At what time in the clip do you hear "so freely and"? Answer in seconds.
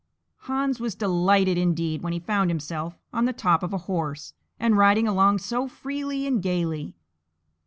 5.37-6.41